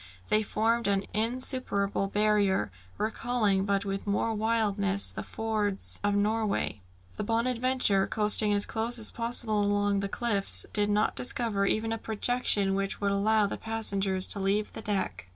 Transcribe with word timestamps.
They 0.29 0.41
formed 0.41 0.87
an 0.87 1.05
insuperable 1.13 2.07
barrier, 2.07 2.71
recalling, 2.97 3.65
but 3.65 3.85
with 3.85 4.07
more 4.07 4.33
wildness, 4.33 5.11
the 5.11 5.21
fiords 5.21 5.99
of 6.03 6.15
Norway. 6.15 6.81
The 7.17 7.23
Bonadventure, 7.23 8.07
coasting 8.07 8.51
as 8.51 8.65
close 8.65 8.97
as 8.97 9.11
possible 9.11 9.61
along 9.61 9.99
the 9.99 10.09
cliffs, 10.09 10.65
did 10.73 10.89
not 10.89 11.15
discover 11.15 11.67
even 11.67 11.91
a 11.91 11.99
projection 11.99 12.73
which 12.73 12.99
would 12.99 13.11
allow 13.11 13.45
the 13.45 13.57
passengers 13.57 14.27
to 14.29 14.39
leave 14.39 14.73
the 14.73 14.81
deck. 14.81 15.27